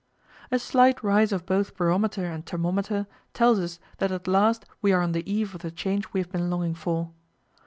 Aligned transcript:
A 0.49 0.57
slight 0.57 1.03
rise 1.03 1.31
of 1.31 1.45
both 1.45 1.77
barometer 1.77 2.25
and 2.25 2.43
thermometer 2.43 3.05
tells 3.35 3.59
us 3.59 3.79
that 3.99 4.11
at 4.11 4.27
last 4.27 4.65
we 4.81 4.91
are 4.93 5.01
on 5.03 5.11
the 5.11 5.31
eve 5.31 5.53
of 5.53 5.61
the 5.61 5.69
change 5.69 6.11
we 6.11 6.19
have 6.21 6.31
been 6.31 6.49
longing 6.49 6.73
for. 6.73 7.11